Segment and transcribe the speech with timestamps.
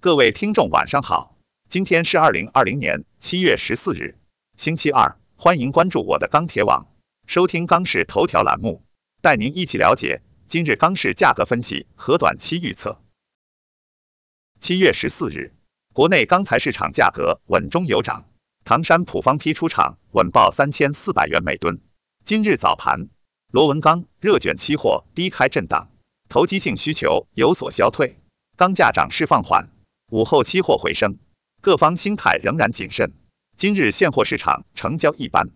[0.00, 1.36] 各位听众晚上好，
[1.68, 4.16] 今天是二零二零年七月十四日，
[4.56, 6.86] 星期二，欢迎关注我的钢铁网，
[7.26, 8.84] 收听钢市头条栏目，
[9.20, 13.00] 带您一起了解今日钢市价格分析和短期预测。
[14.60, 15.52] 七月十四日，
[15.92, 18.24] 国内钢材市场价格稳中有涨，
[18.64, 21.80] 唐山普方坯出厂稳报三千四百元每吨。
[22.24, 23.08] 今日早盘，
[23.50, 25.90] 螺纹钢、热卷期货低开震荡，
[26.28, 28.20] 投机性需求有所消退，
[28.56, 29.70] 钢价涨势放缓。
[30.10, 31.18] 午后期货回升，
[31.60, 33.12] 各方心态仍然谨慎。
[33.58, 35.50] 今日现货市场成交一般。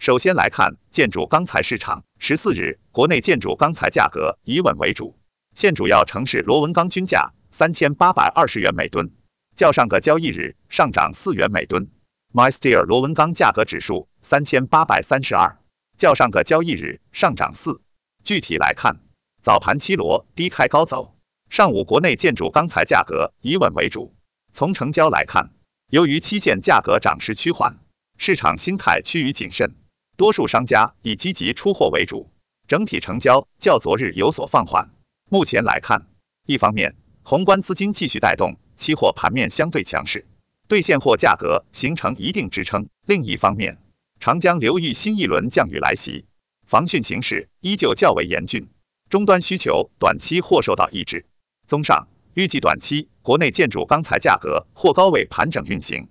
[0.00, 5.16] 首先来看建筑钢材市场，十四日国内建筑钢材价格以稳为主，
[5.54, 9.12] 现主要城市螺纹钢均价三千八百二十元每吨，
[9.54, 11.88] 较上个交易日上涨四元每吨。
[12.32, 15.56] MySteel 螺纹钢价格指数三千八百三十二，
[15.96, 17.80] 较上个交易日上涨四。
[18.24, 18.98] 具体来看，
[19.40, 21.16] 早盘七螺低开高走。
[21.52, 24.14] 上午国内建筑钢材价格以稳为主。
[24.54, 25.50] 从成交来看，
[25.90, 27.76] 由于期限价格涨势趋缓，
[28.16, 29.74] 市场心态趋于谨慎，
[30.16, 32.30] 多数商家以积极出货为主，
[32.68, 34.88] 整体成交较昨日有所放缓。
[35.28, 36.06] 目前来看，
[36.46, 40.24] 一方面宏观资金继续带动期货盘面相对强势，
[40.68, 43.76] 对现货价格形成一定支撑；另一方面，
[44.20, 46.24] 长江流域新一轮降雨来袭，
[46.64, 48.70] 防汛形势依旧较为严峻，
[49.10, 51.26] 终端需求短期或受到抑制。
[51.72, 56.06] 综上，预计短期国内建筑钢材价格或高位盘整运行。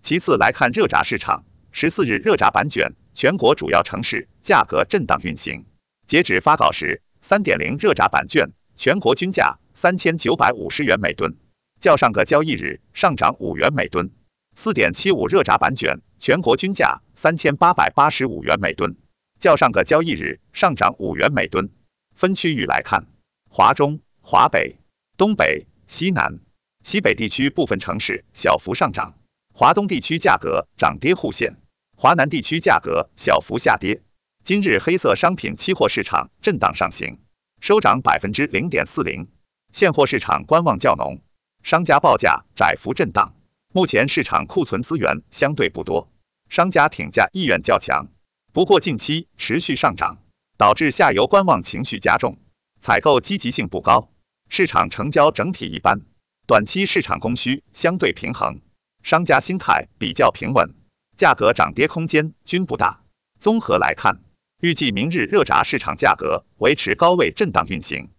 [0.00, 5.66] 其次来看热轧市场，十四日热轧板卷全国主要城市价格震荡运行。
[6.06, 11.34] 截止发稿时，三点零热轧板卷全国均价三千九百五十元每吨，
[11.80, 14.12] 较上个交易日上涨五元每吨。
[14.54, 18.94] 四点七五热轧板卷全国均价三千八百八十五元每吨，
[19.40, 21.70] 较上个交易日上涨五元每吨。
[22.14, 23.08] 分区域来看。
[23.56, 24.78] 华中、华北、
[25.16, 26.40] 东北、西南、
[26.82, 29.14] 西北地区部分城市小幅上涨，
[29.52, 31.54] 华东地区价格涨跌互现，
[31.96, 34.02] 华南地区价格小幅下跌。
[34.42, 37.20] 今日黑色商品期货市场震荡上行，
[37.60, 39.28] 收涨百分之零点四零。
[39.72, 41.22] 现货市场观望较浓，
[41.62, 43.36] 商家报价窄幅震荡。
[43.72, 46.10] 目前市场库存资源相对不多，
[46.48, 48.08] 商家挺价意愿较强。
[48.52, 50.18] 不过近期持续上涨，
[50.56, 52.36] 导致下游观望情绪加重。
[52.84, 54.10] 采购积极性不高，
[54.50, 56.02] 市场成交整体一般，
[56.46, 58.60] 短期市场供需相对平衡，
[59.02, 60.74] 商家心态比较平稳，
[61.16, 63.02] 价格涨跌空间均不大。
[63.40, 64.20] 综合来看，
[64.60, 68.10] 预计明日热轧市场价格维持高位震荡运行。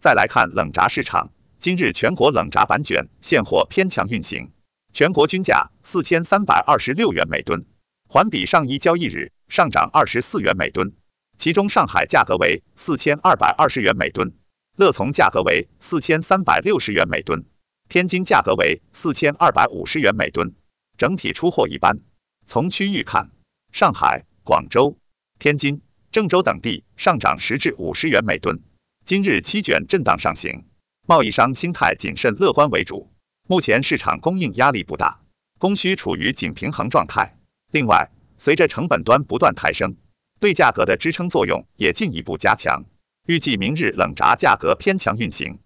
[0.00, 4.50] 再来看冷轧市场，今日全国冷轧板卷现货偏强运行，
[4.92, 7.64] 全国均价四千三百二十六元每吨，
[8.08, 10.96] 环比上一交易日上涨二十四元每吨。
[11.42, 14.32] 其中上海价格为四千二百二十元每吨，
[14.76, 17.46] 乐从价格为四千三百六十元每吨，
[17.88, 20.54] 天津价格为四千二百五十元每吨，
[20.96, 21.98] 整体出货一般。
[22.46, 23.32] 从区域看，
[23.72, 24.96] 上海、广州、
[25.40, 25.82] 天津、
[26.12, 28.62] 郑州等地上涨十至五十元每吨。
[29.04, 30.66] 今日期卷震荡上行，
[31.08, 33.10] 贸易商心态谨慎乐观为主。
[33.48, 35.20] 目前市场供应压力不大，
[35.58, 37.36] 供需处于紧平衡状态。
[37.72, 39.96] 另外，随着成本端不断抬升。
[40.42, 42.84] 对价格的支撑作用也进一步加强，
[43.24, 45.60] 预计明日冷轧价格偏强运行。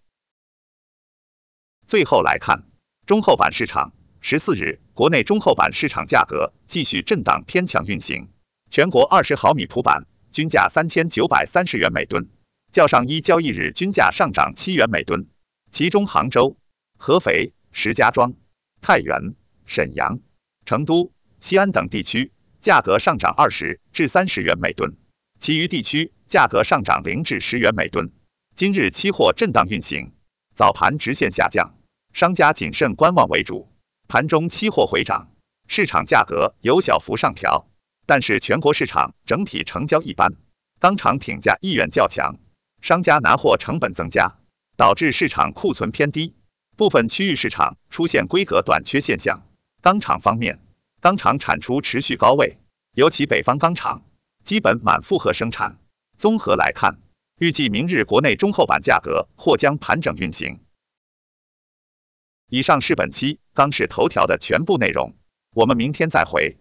[1.86, 2.64] 最后来看
[3.06, 8.28] 中厚板市场，十四日国内中厚板市场价格继续震荡偏强运行，
[8.70, 12.28] 全国二十毫米普板均价三千九百三十元每吨，
[12.70, 15.26] 较上一交易日均价上涨七元每吨，
[15.70, 16.58] 其中杭州、
[16.98, 18.34] 合肥、石家庄、
[18.82, 20.20] 太原、沈阳、
[20.66, 22.30] 成都、西安等地区。
[22.66, 24.96] 价格上涨二十至三十元每吨，
[25.38, 28.10] 其余地区价格上涨零至十元每吨。
[28.56, 30.10] 今日期货震荡运行，
[30.52, 31.76] 早盘直线下降，
[32.12, 33.68] 商家谨慎观望为主。
[34.08, 35.28] 盘中期货回涨，
[35.68, 37.68] 市场价格有小幅上调，
[38.04, 40.34] 但是全国市场整体成交一般，
[40.80, 42.34] 钢厂挺价意愿较强，
[42.82, 44.38] 商家拿货成本增加，
[44.76, 46.34] 导致市场库存偏低，
[46.76, 49.46] 部分区域市场出现规格短缺现象。
[49.80, 50.65] 钢厂方面。
[51.06, 52.58] 钢厂产出持续高位，
[52.90, 54.02] 尤其北方钢厂
[54.42, 55.78] 基本满负荷生产。
[56.18, 56.98] 综合来看，
[57.38, 60.58] 预计明日国内中厚板价格或将盘整运行。
[62.48, 65.14] 以上是本期钢市头条的全部内容，
[65.54, 66.56] 我们明天再回。